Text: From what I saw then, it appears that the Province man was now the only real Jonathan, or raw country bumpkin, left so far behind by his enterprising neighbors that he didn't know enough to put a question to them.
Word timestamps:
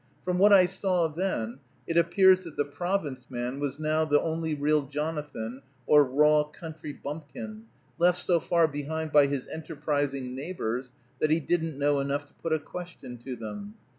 From 0.25 0.39
what 0.39 0.51
I 0.51 0.65
saw 0.65 1.07
then, 1.07 1.59
it 1.85 1.95
appears 1.95 2.43
that 2.45 2.57
the 2.57 2.65
Province 2.65 3.29
man 3.29 3.59
was 3.59 3.77
now 3.79 4.03
the 4.03 4.19
only 4.19 4.55
real 4.55 4.81
Jonathan, 4.87 5.61
or 5.85 6.03
raw 6.03 6.43
country 6.43 6.91
bumpkin, 6.91 7.65
left 7.99 8.17
so 8.25 8.39
far 8.39 8.67
behind 8.67 9.11
by 9.11 9.27
his 9.27 9.45
enterprising 9.49 10.33
neighbors 10.33 10.91
that 11.19 11.29
he 11.29 11.39
didn't 11.39 11.77
know 11.77 11.99
enough 11.99 12.25
to 12.25 12.33
put 12.33 12.51
a 12.51 12.57
question 12.57 13.19
to 13.19 13.35
them. 13.35 13.75